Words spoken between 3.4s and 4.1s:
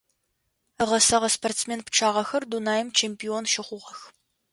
щыхъугъэх.